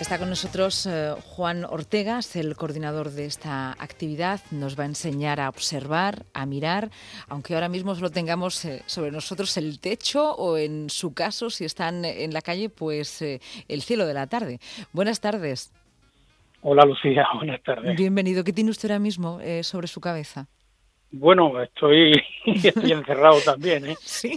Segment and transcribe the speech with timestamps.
[0.00, 4.40] Está con nosotros eh, Juan Ortega, es el coordinador de esta actividad.
[4.52, 6.90] Nos va a enseñar a observar, a mirar,
[7.28, 11.64] aunque ahora mismo solo tengamos eh, sobre nosotros el techo o en su caso, si
[11.64, 14.60] están en la calle, pues eh, el cielo de la tarde.
[14.92, 15.72] Buenas tardes.
[16.62, 17.96] Hola Lucía, buenas tardes.
[17.96, 18.44] Bienvenido.
[18.44, 20.46] ¿Qué tiene usted ahora mismo sobre su cabeza?
[21.10, 23.96] Bueno, estoy, estoy encerrado también, ¿eh?
[24.04, 24.36] Sí.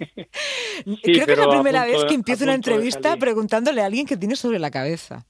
[1.04, 4.36] Creo que es la primera vez que empiezo una entrevista preguntándole a alguien qué tiene
[4.36, 5.26] sobre la cabeza.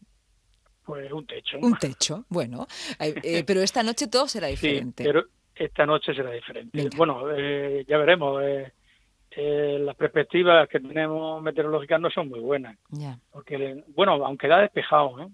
[0.92, 1.58] Pues un techo.
[1.62, 2.68] Un techo, bueno.
[3.00, 5.04] Eh, pero esta noche todo será diferente.
[5.04, 5.26] Sí, pero
[5.56, 6.90] esta noche será diferente.
[6.98, 8.44] Bueno, eh, ya veremos.
[8.44, 12.78] Eh, las perspectivas que tenemos meteorológicas no son muy buenas.
[12.90, 13.18] Ya.
[13.32, 15.32] Porque, bueno, aunque da despejado,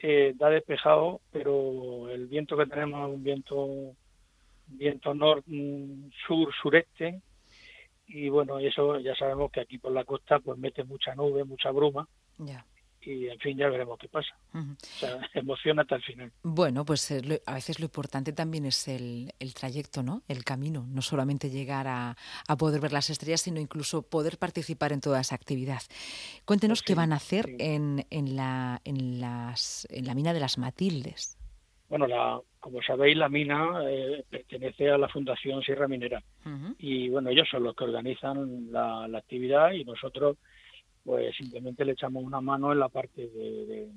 [0.00, 0.34] ¿eh?
[0.38, 3.68] da despejado, pero el viento que tenemos es un viento
[4.68, 7.20] viento nor, mm, sur sureste
[8.06, 11.70] y bueno eso ya sabemos que aquí por la costa pues mete mucha nube mucha
[11.70, 12.66] bruma ya
[13.02, 14.36] y en fin ya veremos qué pasa.
[14.54, 16.32] O sea, emociona hasta el final.
[16.42, 20.22] Bueno, pues eh, a veces lo importante también es el, trayecto, ¿no?
[20.28, 22.16] El camino, no solamente llegar a,
[22.58, 25.82] poder ver las estrellas, sino incluso poder participar en toda esa actividad.
[26.44, 30.40] Cuéntenos pues qué van a hacer en, en, la, en, las, en la mina de
[30.40, 31.38] las Matildes.
[31.88, 36.22] Bueno, la, como sabéis, la mina eh, pertenece a la Fundación Sierra Minera
[36.78, 40.36] y bueno, ellos son los que organizan la actividad y nosotros
[41.04, 43.90] pues simplemente le echamos una mano en la parte de,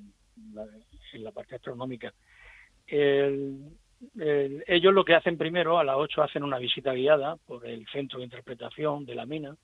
[1.12, 2.12] en la parte astronómica.
[2.86, 8.18] ellos lo que hacen primero, a las 8 hacen una visita guiada por el centro
[8.18, 9.56] de interpretación de la mina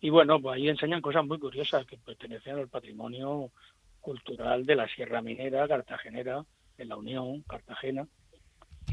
[0.00, 3.50] y bueno, pues ahí enseñan cosas muy curiosas que pertenecen al patrimonio
[4.00, 6.42] cultural de la Sierra Minera, Cartagenera,
[6.78, 8.08] en la Unión, Cartagena,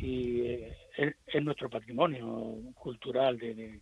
[0.01, 3.79] y eh, es, nuestro patrimonio cultural de,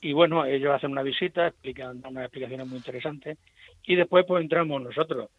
[0.00, 3.38] y bueno, ellos hacen una visita, explican unas explicaciones muy interesantes
[3.84, 5.30] y después pues entramos nosotros.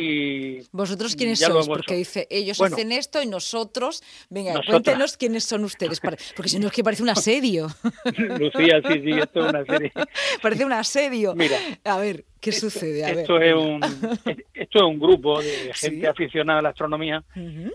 [0.00, 1.66] Y ¿Vosotros quiénes sois?
[1.66, 4.00] Porque dice, ellos hacen esto y nosotros...
[4.30, 7.66] Venga, cuéntenos quiénes son ustedes, porque si no es que parece un asedio.
[8.38, 9.90] Lucía, sí, sí, esto es un asedio.
[10.42, 11.34] Parece un asedio.
[11.34, 13.04] Mira, a ver, ¿qué sucede?
[13.04, 13.80] A esto, Es un,
[14.54, 17.24] esto es un grupo de gente aficionada a la astronomía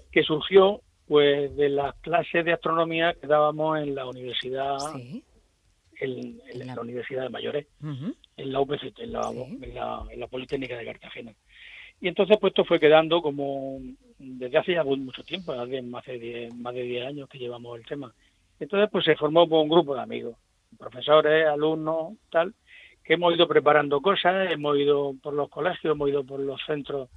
[0.10, 4.78] que surgió pues de las clases de astronomía que dábamos en la universidad
[6.00, 6.82] en, la...
[6.82, 7.68] Universidad de Mayores,
[8.38, 9.32] en la UPCT, en la,
[10.12, 11.34] en, la, Politécnica de Cartagena.
[12.02, 13.80] Y entonces pues esto fue quedando como
[14.18, 17.86] desde hace ya mucho tiempo, más de 10, más de 10 años que llevamos el
[17.86, 18.14] tema.
[18.60, 20.36] Entonces pues se formó un grupo de amigos,
[20.78, 22.54] profesores, alumnos, tal,
[23.04, 27.10] que hemos ido preparando cosas, hemos ido por los colegios, hemos ido por los centros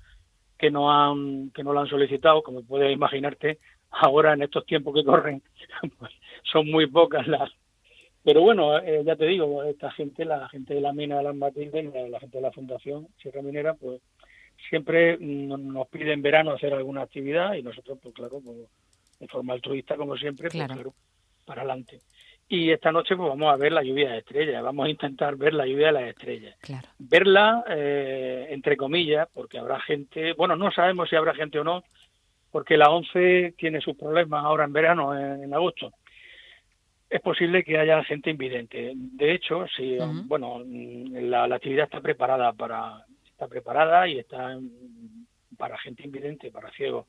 [0.59, 3.59] que nos han que nos lo han solicitado, como puedes imaginarte,
[3.91, 5.43] ahora en estos tiempos que corren
[5.99, 6.13] pues,
[6.45, 7.51] son muy pocas las,
[8.27, 11.37] pero bueno, eh, ya te digo, esta gente, la gente de la mina de las
[11.37, 14.01] Matildes, la, gente de la Fundación Sierra Minera, pues
[14.69, 18.69] siempre nos piden en verano hacer alguna actividad y nosotros, pues claro, pues,
[19.21, 20.93] de forma altruista, como siempre, pues claro,
[21.45, 22.01] para adelante.
[22.49, 25.55] Y esta noche pues vamos a ver la lluvia de estrellas, vamos a intentar ver
[25.55, 26.57] la lluvia de las estrellas.
[26.99, 31.85] Verla, eh, entre comillas, porque habrá gente, bueno, no sabemos si habrá gente o no,
[32.51, 35.93] porque la ONCE tiene sus problemas ahora en verano, en agosto
[37.09, 38.93] es posible que haya gente invidente.
[38.95, 44.59] De hecho, sí, bueno, la, actividad está preparada para está preparada y está
[45.57, 47.07] para gente invidente, para ciegos.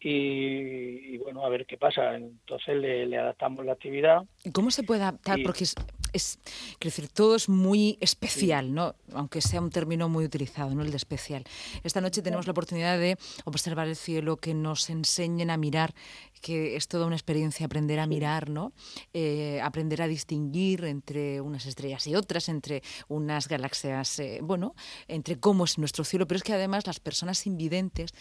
[0.00, 2.14] Y, bueno, a ver qué pasa.
[2.14, 4.22] Entonces le, adaptamos la actividad.
[4.52, 5.40] ¿Cómo se puede adaptar?
[5.42, 5.74] Porque es,
[6.12, 6.38] es
[6.80, 8.94] decir, todo es muy especial, ¿no?
[9.12, 10.82] Aunque sea un término muy utilizado, ¿no?
[10.82, 11.44] El de especial.
[11.82, 15.94] Esta noche tenemos la oportunidad de observar el cielo, que nos enseñen a mirar,
[16.40, 18.72] que es toda una experiencia aprender a mirar, ¿no?
[19.12, 24.74] Eh, aprender a distinguir entre unas estrellas y otras, entre unas galaxias, eh, bueno,
[25.08, 28.12] entre cómo es nuestro cielo, pero es que además las personas invidentes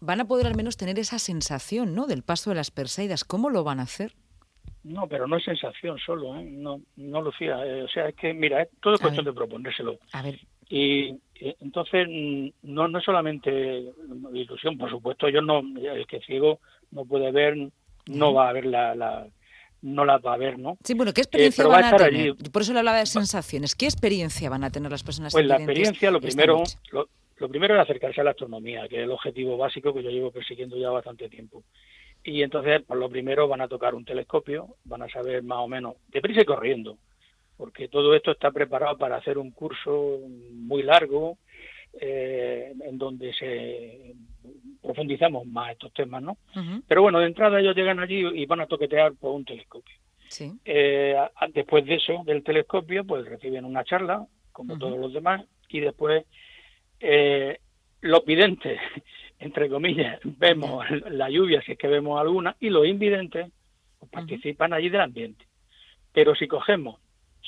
[0.00, 2.06] van a poder al menos tener esa sensación, ¿no?
[2.06, 3.24] Del paso de las Perseidas.
[3.24, 4.14] ¿Cómo lo van a hacer?
[4.84, 6.44] No, pero no es sensación solo, ¿eh?
[6.44, 7.64] no, no Lucía.
[7.66, 9.98] Eh, o sea, es que, mira, es todo cuestión de proponérselo.
[10.12, 10.40] A ver.
[10.70, 11.18] Y,
[11.60, 13.84] entonces, mm, no, no es solamente
[14.32, 16.60] ilusión, por supuesto, yo no, el que ciego
[16.90, 17.70] no puede ver,
[18.06, 19.26] no va a ver la,
[19.82, 20.78] no la va a ver, ¿no?
[20.84, 22.34] Sí, bueno, ¿qué experiencia van a, tener?
[22.52, 23.74] Por eso le hablaba de sensaciones.
[23.74, 26.62] ¿Qué experiencia van a tener las personas Pues la experiencia, lo primero,
[26.92, 27.08] lo
[27.46, 30.76] primero es acercarse a la astronomía, que es el objetivo básico que yo llevo persiguiendo
[30.76, 31.62] ya bastante tiempo.
[32.24, 35.68] Y entonces, por lo primero van a tocar un telescopio, van a saber más o
[35.68, 36.98] menos, deprisa y corriendo,
[37.56, 40.18] porque todo esto está preparado para hacer un curso
[40.52, 41.38] muy largo,
[42.00, 44.14] eh, en donde se
[44.82, 46.38] profundizamos más estos temas, ¿no?
[46.86, 49.94] Pero bueno, de entrada ellos llegan allí y van a toquetear por un telescopio.
[50.28, 50.52] Sí.
[50.64, 51.16] Eh,
[51.52, 56.24] después de eso, del telescopio, pues reciben una charla, como todos los demás, y después
[57.00, 57.58] eh,
[58.00, 58.80] los videntes,
[59.38, 63.50] entre comillas, vemos la lluvia, si es que vemos alguna, y los invidentes
[63.98, 65.46] pues, participan allí del ambiente.
[66.12, 67.00] Pero si cogemos,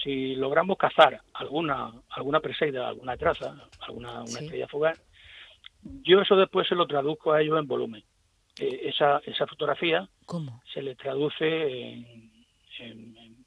[0.02, 5.02] si logramos cazar alguna alguna preseida, alguna traza, alguna una estrella fugaz,
[5.82, 8.04] yo eso después se lo traduzco a ellos en volumen.
[8.58, 10.08] Eh, esa, esa fotografía
[10.72, 12.30] se le traduce en,
[12.78, 13.42] en,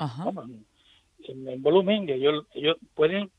[1.48, 3.32] en, volumen, que ellos, ellos pueden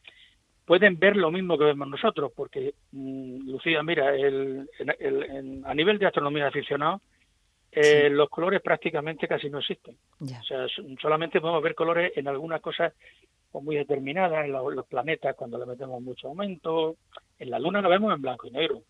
[0.64, 4.68] pueden ver lo mismo que vemos nosotros, porque, mm, Lucía, mira, el,
[5.64, 7.00] a nivel de astronomía aficionado,
[7.70, 9.96] eh, los colores prácticamente casi no existen.
[10.20, 10.66] O sea,
[11.00, 12.92] solamente podemos ver colores en algunas cosas
[13.52, 16.96] muy determinadas, en los, planetas cuando le metemos mucho aumento,
[17.38, 18.82] en la luna lo vemos en blanco y negro.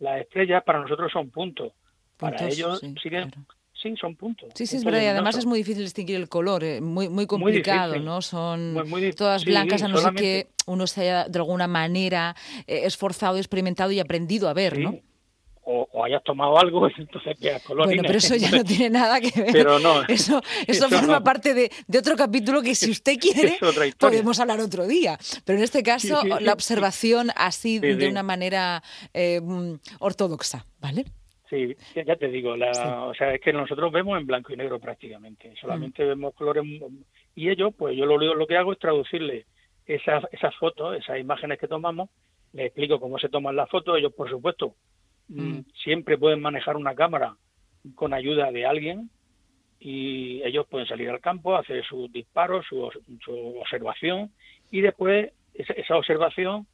[0.00, 1.72] Las estrellas para nosotros son puntos,
[2.18, 3.30] para ellos siguen
[3.82, 4.50] sí, son puntos.
[4.54, 5.02] Sí, sí, es verdad.
[5.02, 8.22] Y además es muy difícil distinguir el color, eh, muy, muy complicado, ¿no?
[8.22, 8.76] Son
[9.16, 12.36] todas blancas, a no ser que uno se haya de alguna manera
[12.66, 14.98] eh, esforzado, experimentado y aprendido a ver, ¿no?
[15.64, 17.86] O, hayas tomado algo y entonces veas color.
[17.86, 19.52] Bueno, pero eso ya no tiene nada que ver.
[19.52, 20.02] Pero no.
[20.08, 23.58] Eso, eso, forma parte de, de, otro capítulo que si usted quiere
[23.98, 25.18] podemos hablar otro día.
[25.44, 28.82] Pero en este caso, la observación así de una manera
[29.14, 31.04] eh, mm, ortodoxa, ¿vale?
[31.52, 34.80] Sí, ya te digo, la, o sea, es que nosotros vemos en blanco y negro
[34.80, 36.08] prácticamente, solamente mm.
[36.08, 36.64] vemos colores
[37.34, 39.44] y ellos, pues yo lo, lo que hago es traducirle
[39.84, 42.08] esas, esas fotos, esas imágenes que tomamos,
[42.54, 44.76] les explico cómo se toman las fotos, ellos por supuesto
[45.28, 45.64] mm, mm.
[45.84, 47.36] siempre pueden manejar una cámara
[47.96, 49.10] con ayuda de alguien
[49.78, 52.90] y ellos pueden salir al campo, hacer sus disparos, su,
[53.60, 54.32] observación
[54.70, 56.66] y después esa, esa observación,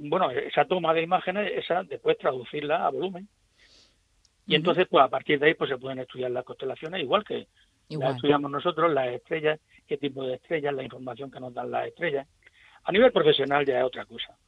[0.00, 3.28] bueno, esa toma de imágenes, esa después traducirla a volumen
[4.48, 7.48] y entonces, pues a partir de ahí, pues se pueden estudiar las constelaciones, igual que
[7.90, 11.86] las estudiamos nosotros, las estrellas, qué tipo de estrellas, la información que nos dan las
[11.86, 12.26] estrellas.
[12.84, 14.38] A nivel profesional ya es otra cosa,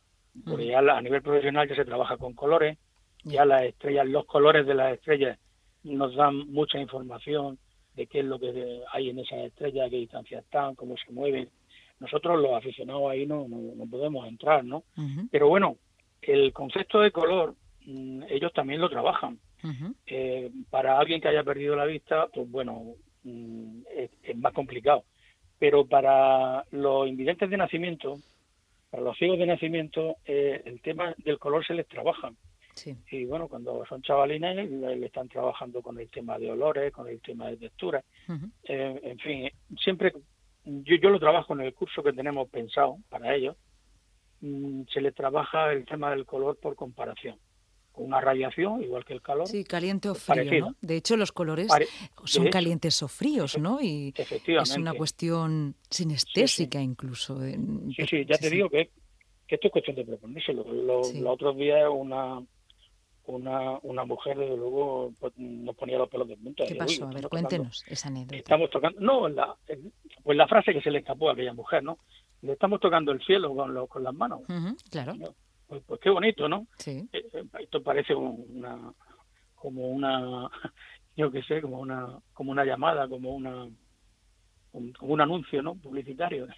[0.47, 2.79] porque ya a nivel profesional ya se trabaja con colores,
[3.25, 5.39] ya las estrellas, los colores de las estrellas
[5.83, 7.59] nos dan mucha información
[7.95, 11.51] de qué es lo que hay en esas estrellas, qué distancia están, cómo se mueven.
[11.99, 14.83] Nosotros los aficionados ahí no, no, podemos entrar, ¿no?
[15.31, 15.77] Pero bueno,
[16.23, 17.55] el concepto de color,
[17.85, 19.39] mm, ellos también lo trabajan
[20.07, 25.05] eh, para alguien que haya perdido la vista, pues bueno, mm, es, más complicado.
[25.59, 28.19] Pero para los invidentes de nacimiento,
[28.91, 32.33] para los ciegos de nacimiento, eh, el tema del color se les trabaja.
[33.11, 37.21] Y bueno, cuando son chavalines, le, están trabajando con el tema de olores, con el
[37.21, 38.03] tema de textura.
[38.65, 40.13] Eh, en fin, siempre
[40.65, 43.55] yo, yo lo trabajo en el curso que tenemos pensado para ellos.
[44.41, 47.37] Mm, se les trabaja el tema del color por comparación
[47.95, 49.47] una radiación, igual que el calor.
[49.47, 50.77] Sí, caliente o frío, ¿no?
[50.81, 51.69] De hecho, los colores
[52.25, 53.81] son calientes o fríos, ¿no?
[53.81, 57.41] Y es una cuestión sinestésica incluso.
[57.41, 58.91] Sí, sí, ya te digo que,
[59.49, 60.65] esto es cuestión de proponérselo.
[60.65, 62.41] Los otros días una
[63.31, 66.65] una, una mujer, desde luego, pues, nos ponía los pelos de punta.
[66.67, 67.07] ¿Qué pasó?
[67.07, 68.37] A ver, cuéntenos esa anécdota.
[68.37, 69.55] Estamos tocando, no, la,
[70.23, 71.99] pues la frase que se le escapó a aquella mujer, ¿no?
[72.43, 74.41] Le estamos tocando el cielo con, con las manos.
[74.91, 75.15] claro.
[75.71, 76.67] Pues, pues, qué bonito, ¿no?
[76.79, 77.09] Sí.
[77.13, 78.93] Eh, eh, esto parece una,
[79.55, 80.51] como una,
[81.17, 83.69] yo qué sé, como una, como una llamada, como una,
[84.73, 85.77] como un anuncio, ¿no?
[85.77, 86.49] Publicitario.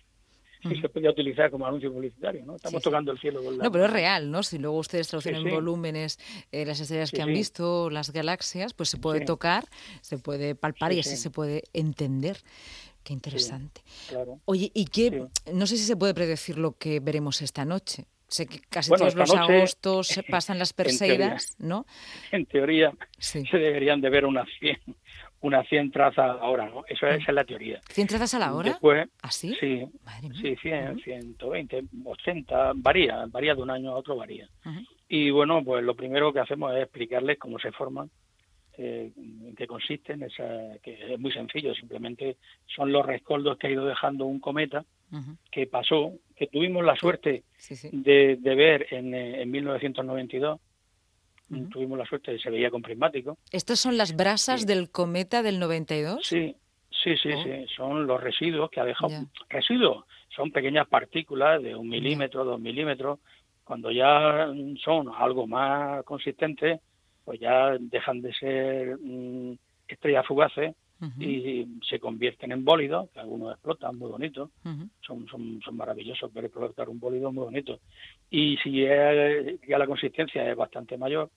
[0.62, 2.56] Sí, se podía utilizar como anuncio publicitario, ¿no?
[2.56, 3.64] Estamos tocando el cielo con la...
[3.64, 4.42] No, pero es real, ¿no?
[4.42, 6.18] Si luego ustedes traducen en volúmenes
[6.50, 9.66] eh, las estrellas que han visto, las galaxias, pues se puede tocar,
[10.00, 12.38] se puede palpar y así se puede entender.
[13.04, 13.82] Qué interesante.
[14.08, 14.40] Claro.
[14.46, 15.26] Oye, ¿y qué?
[15.52, 18.06] No sé si se puede predecir lo que veremos esta noche.
[18.32, 21.84] Sé que casi todos los agostos se pasan las Perseidas, ¿no?
[22.30, 24.78] En teoría se deberían de ver unas 100,
[25.42, 26.82] unas 100 trazas a la hora, ¿no?
[26.88, 27.82] Eso, esa es la teoría.
[27.94, 28.70] ¿100 trazas a la hora?
[28.70, 29.54] Después, ¿Así?
[29.60, 29.84] Sí,
[30.40, 34.48] sí 100, 120, 80, varía, varía de un año a otro, varía.
[35.10, 38.08] Y bueno, pues lo primero que hacemos es explicarles cómo se forman,
[38.78, 42.38] eh, en qué consisten, esa, que es muy sencillo, simplemente
[42.74, 44.86] son los rescoldos que ha ido dejando un cometa
[45.50, 47.44] que pasó, que tuvimos la suerte
[47.92, 50.60] De, ver en, en 1992.
[51.70, 53.38] Tuvimos la suerte, de se veía con prismático.
[53.52, 56.26] ¿Estas son las brasas del cometa del 92?
[56.26, 56.56] Sí,
[56.90, 57.42] sí, sí, oh.
[57.44, 57.66] sí.
[57.76, 59.12] Son los residuos que ha dejado.
[59.50, 63.20] Residuos son pequeñas partículas de un milímetro, dos milímetros.
[63.62, 64.48] Cuando ya
[64.82, 66.80] son algo más consistentes,
[67.24, 69.52] pues ya dejan de ser mm,
[69.86, 70.74] estrellas fugaces
[71.18, 74.50] y se convierten en bólidos, que algunos explotan, muy bonitos,
[75.00, 77.80] son, son, son maravillosos ver explotar un bólido muy bonito.
[78.30, 81.30] Y si ya la consistencia es bastante mayor,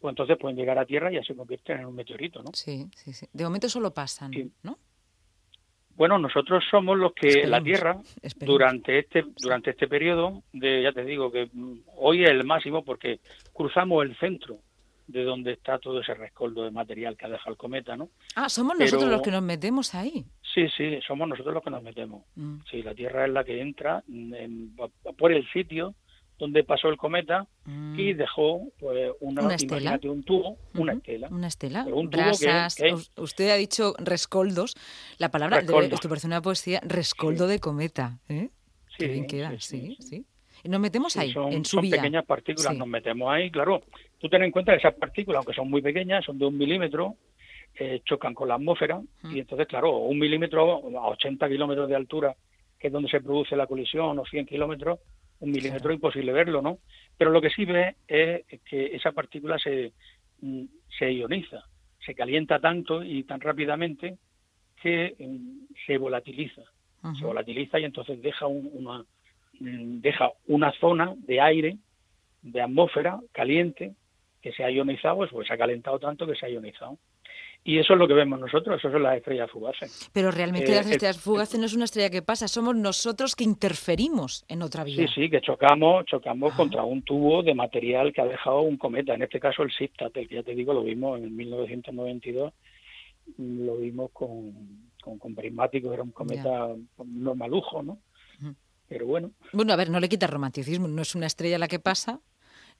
[0.00, 2.50] pues entonces pueden llegar a Tierra y ya se convierten en un meteorito, ¿no?
[2.52, 3.26] Sí, sí, sí.
[3.32, 4.76] De momento solo pasan, ¿no?
[5.94, 8.00] Bueno, nosotros somos los que la Tierra
[8.40, 11.50] durante este durante este periodo de ya te digo que
[11.96, 13.20] hoy es el máximo porque
[13.52, 14.58] cruzamos el centro
[15.12, 18.08] de donde está todo ese rescoldo de material que ha dejado el cometa, ¿no?
[18.34, 20.24] Ah, somos nosotros los que nos metemos ahí.
[20.54, 22.24] Sí, sí, somos nosotros los que nos metemos.
[22.34, 22.56] Mm.
[22.70, 24.02] Sí, la Tierra es la que entra
[25.18, 25.94] por el sitio
[26.38, 28.16] donde pasó el cometa y mm.
[28.16, 31.28] dejó pues una, estela, un tubo, una estela.
[31.28, 32.76] Una estela, un brasas.
[33.16, 34.74] Usted ha dicho rescoldos.
[35.18, 38.18] La palabra, esto parece una poesía, rescoldo de cometa.
[38.28, 38.50] ¿eh?
[38.96, 40.16] Sí, bien queda, sí, sí.
[40.16, 40.31] Y
[40.64, 43.82] nos metemos ahí, en su son pequeñas partículas, nos metemos ahí, claro.
[44.18, 47.16] Tú ten en cuenta que esas partículas, aunque son muy pequeñas, son de un milímetro,
[47.74, 52.36] eh, chocan con la atmósfera y entonces, claro, un milímetro a 80 kilómetros de altura,
[52.78, 55.00] que es donde se produce la colisión, o 100 kilómetros,
[55.40, 56.78] un milímetro imposible verlo, ¿no?
[57.16, 59.92] Pero lo que sí ve es que esa partícula se,
[60.40, 60.64] mm,
[60.98, 61.64] se ioniza,
[62.04, 64.18] se calienta tanto y tan rápidamente
[64.80, 66.62] que mm, se volatiliza.
[67.18, 69.06] Se volatiliza y entonces deja una, mm,
[69.62, 71.76] deja una zona de aire,
[72.42, 73.94] de atmósfera caliente,
[74.40, 76.98] que se ha ionizado, pues se ha calentado tanto que se ha ionizado.
[77.64, 80.10] Y eso es lo que vemos nosotros, eso son las estrellas fugaces.
[80.12, 83.44] Pero realmente las eh, estrellas fugaces no es una estrella que pasa, somos nosotros que
[83.44, 85.06] interferimos en otra vida.
[85.06, 86.56] Sí, sí, que chocamos, chocamos ah.
[86.56, 90.12] contra un tubo de material que ha dejado un cometa, en este caso el SIPTAT,
[90.12, 92.52] que ya te digo, lo vimos en 1992,
[93.38, 96.68] lo vimos con, con, prismáticos, era un cometa
[97.04, 97.98] normalujo, ¿no?
[98.92, 99.32] Pero bueno.
[99.54, 102.20] Bueno, a ver, no le quita romanticismo, no es una estrella la que pasa,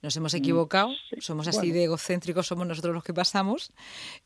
[0.02, 3.73] nos hemos mm, equivocado, somos así de egocéntricos, somos nosotros los que pasamos,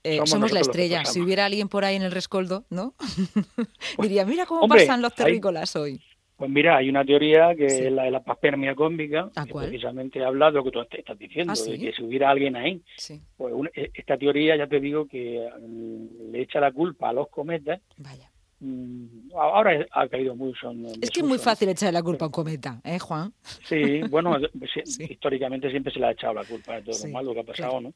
[0.02, 1.04] eh, somos, la estrella.
[1.04, 2.94] Si hubiera alguien por ahí en el rescoldo, ¿no?
[3.96, 6.00] Pues, Diría, mira cómo pasan los terrícolas hoy.
[6.36, 10.50] Pues mira, hay una teoría que es la de la paspermia cósmica, que precisamente habla
[10.50, 12.82] de lo que tú estás diciendo, ah, de que si hubiera alguien ahí.
[13.36, 17.28] Pues e, esta teoría, ya te digo, que mm, le echa la culpa a los
[17.28, 18.30] cometas Vaya.
[18.58, 20.72] Mm, ahora ha caído mucho.
[21.00, 23.32] es que es muy fácil echar la culpa a un cometa, ¿eh, Juan?
[23.64, 24.38] Sí, bueno,
[25.10, 27.80] históricamente siempre se le ha echado la culpa de todo lo malo que ha pasado,
[27.80, 27.92] ¿no?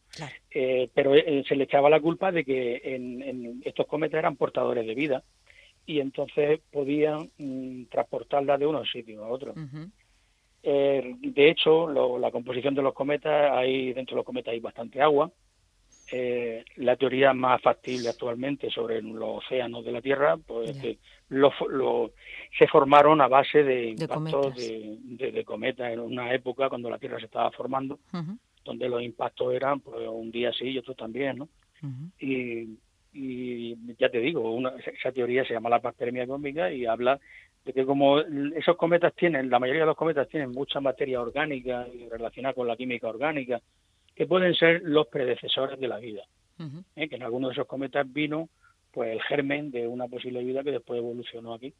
[0.50, 4.86] Eh, pero eh, se le echaba la culpa de que en, estos cometas eran portadores
[4.86, 5.22] de vida
[5.86, 9.54] y entonces podían mm, transportarla de uno sitio a otro.
[10.62, 11.88] Eh, de hecho,
[12.18, 15.32] la composición de los cometas, hay dentro de los cometas hay bastante agua,
[16.12, 20.98] eh, la teoría más factible actualmente sobre los océanos de la Tierra, pues que
[22.58, 25.92] se formaron a base de impactos de, cometas.
[25.92, 28.00] En una época cuando la Tierra se estaba formando,
[28.64, 31.48] donde los impactos eran pues, un día sí y otro también, ¿no?
[32.18, 34.58] y, ya te digo,
[34.98, 37.18] esa teoría se llama la paspermia cósmica y habla
[37.64, 41.86] de que como esos cometas tienen, la mayoría de los cometas tienen mucha materia orgánica
[42.10, 43.60] relacionada con la química orgánica,
[44.20, 46.20] que pueden ser los predecesores de la vida.
[46.94, 47.08] ¿eh?
[47.08, 48.50] Que en alguno de esos cometas vino
[48.92, 51.72] pues el germen de una posible vida que después evolucionó aquí.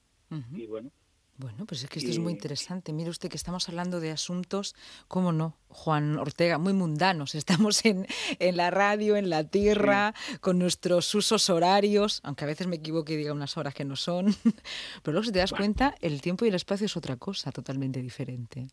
[0.54, 0.90] Y bueno.
[1.36, 2.94] Bueno, pues es que esto es muy interesante.
[2.94, 4.74] Mire usted que estamos hablando de asuntos,
[5.06, 7.34] cómo no, Juan Ortega, muy mundanos.
[7.42, 8.06] Estamos en,
[8.38, 13.12] en la radio, en la tierra, con nuestros usos horarios, aunque a veces me equivoque
[13.12, 14.28] y diga unas horas que no son.
[15.02, 18.00] Pero luego, si te das cuenta, el tiempo y el espacio es otra cosa totalmente
[18.00, 18.68] diferente.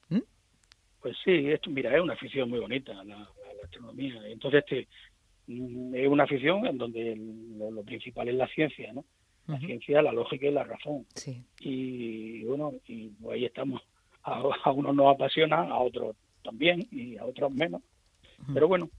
[1.02, 2.94] Pues sí, esto, mira, es una afición muy bonita.
[3.04, 3.28] La,
[3.64, 4.16] astronomía.
[4.28, 4.88] Entonces, este,
[5.48, 9.06] mm, es una afición en donde lo, principal es la ciencia, ¿no?
[9.48, 11.06] La ciencia, la lógica y la razón.
[11.62, 13.82] Y bueno, y pues ahí estamos.
[14.24, 17.82] A, a unos nos apasiona, a otros también y a otros menos.
[18.54, 18.90] Pero bueno,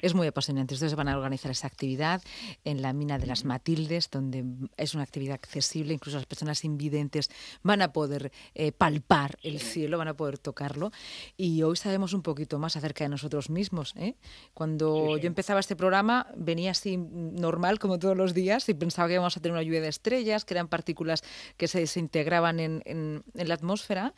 [0.00, 0.74] es muy apasionante.
[0.74, 2.22] Ustedes van a organizar esa actividad
[2.64, 4.44] en la mina de las Matildes, donde
[4.76, 7.30] es una actividad accesible, incluso las personas invidentes
[7.62, 10.90] van a poder eh, palpar el cielo, van a poder tocarlo.
[11.36, 13.94] Y hoy sabemos un poquito más acerca de nosotros mismos.
[13.96, 14.16] ¿eh?
[14.54, 19.14] Cuando yo empezaba este programa, venía así normal, como todos los días, y pensaba que
[19.14, 21.22] íbamos a tener una lluvia de estrellas, que eran partículas
[21.56, 24.14] que se desintegraban en, en la atmósfera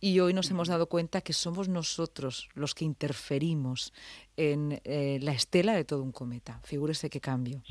[0.00, 3.92] y hoy nos hemos dado cuenta que somos nosotros los que interferimos
[4.36, 6.60] en eh, la estela de todo un cometa.
[6.64, 7.62] Figúrese qué cambio.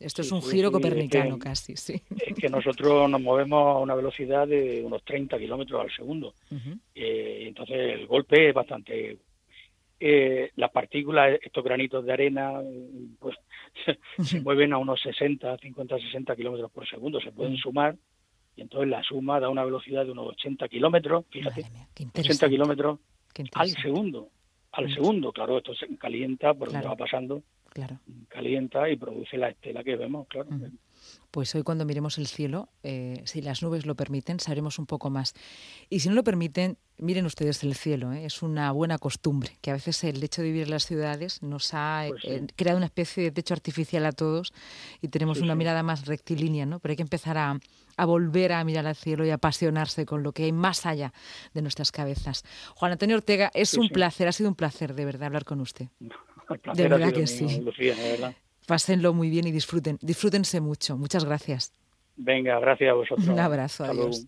[0.00, 2.02] Esto es un giro copernicano casi, sí.
[2.16, 6.34] Es que nosotros nos movemos a una velocidad de unos 30 kilómetros al segundo.
[6.94, 9.18] Eh, entonces el golpe es bastante...
[10.00, 12.52] Eh, las partículas, estos granitos de arena,
[13.18, 13.36] pues
[14.24, 17.20] se, mueven a unos 60, 50, 60 kilómetros por segundo.
[17.20, 17.96] Se pueden sumar
[18.58, 21.64] y entonces la suma da una velocidad de unos 80 kilómetros, fíjate,
[22.18, 22.98] 80 kilómetros
[23.54, 24.30] al segundo,
[24.72, 27.42] al segundo, claro, esto se calienta por lo que va pasando.
[27.70, 28.00] Claro.
[28.28, 30.48] calienta y produce la estela que vemos, claro.
[31.30, 35.10] Pues hoy cuando miremos el cielo, eh, si las nubes lo permiten, sabremos un poco
[35.10, 35.34] más.
[35.90, 38.12] Y si no lo permiten, miren ustedes el cielo.
[38.12, 38.24] ¿eh?
[38.24, 41.74] Es una buena costumbre, que a veces el hecho de vivir en las ciudades nos
[41.74, 44.52] ha pues eh, creado una especie de techo artificial a todos
[45.02, 46.80] y tenemos una mirada más rectilínea, ¿no?
[46.80, 47.60] Pero hay que empezar a,
[47.96, 51.12] a, volver a mirar al cielo y apasionarse con lo que hay más allá
[51.52, 52.42] de nuestras cabezas.
[52.74, 55.88] Juan Antonio Ortega, es un placer, ha sido un placer de verdad hablar con usted.
[56.74, 57.60] de verdad que sí.
[57.60, 58.34] Lucía, de verdad.
[58.68, 59.96] Pásenlo muy bien y disfruten.
[60.02, 60.98] Disfrútense mucho.
[60.98, 61.72] Muchas gracias.
[62.16, 63.26] Venga, gracias a vosotros.
[63.26, 63.84] Un abrazo.
[63.84, 64.26] adiós.